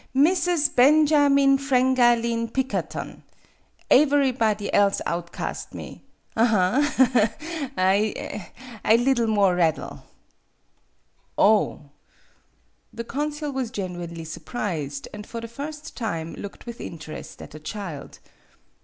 Missus 0.15 0.67
Ben 0.69 1.05
ja 1.05 1.29
meen 1.29 1.59
Frang 1.59 1.95
a 1.99 2.15
leen 2.15 2.47
Pikkerton. 2.47 3.21
Aeverybody 3.91 4.71
else 4.73 4.99
outcast 5.05 5.75
me. 5.75 6.01
Aha, 6.35 6.81
ha, 6.81 7.29
ha! 7.29 7.29
I 7.77 8.95
liddle 8.95 9.27
more 9.27 9.53
raddle'." 9.55 10.01
"Oh!" 11.37 11.81
The 12.91 13.03
consul 13.03 13.51
was 13.51 13.69
genuinely 13.69 14.25
sur 14.25 14.41
prised, 14.41 15.07
and 15.13 15.27
for 15.27 15.39
the 15.39 15.47
first 15.47 15.95
time 15.95 16.33
looked 16.33 16.65
with 16.65 16.81
interest 16.81 17.39
at 17.39 17.51
the 17.51 17.59
child. 17.59 18.17